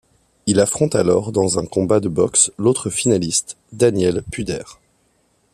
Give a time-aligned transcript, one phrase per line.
[0.47, 4.63] Il affronte alors dans un combat de boxe l'autre finaliste, Daniel Puder.